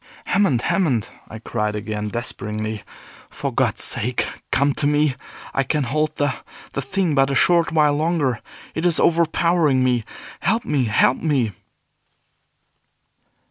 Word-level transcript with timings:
"Hammond! 0.25 0.63
Hammond!" 0.63 1.09
I 1.27 1.37
cried 1.37 1.75
again, 1.75 2.09
despairingly, 2.09 2.81
"for 3.29 3.53
God's 3.53 3.83
sake 3.83 4.25
come 4.51 4.73
to 4.73 4.87
me. 4.87 5.13
I 5.53 5.61
can 5.63 5.83
hold 5.83 6.15
the 6.15 6.33
the 6.73 6.81
thing 6.81 7.13
but 7.13 7.29
a 7.29 7.35
short 7.35 7.71
while 7.71 7.93
longer. 7.95 8.39
It 8.73 8.83
is 8.83 8.99
overpowering 8.99 9.83
me. 9.83 10.03
Help 10.39 10.65
me! 10.65 10.85
Help 10.85 11.17
me!" 11.17 11.51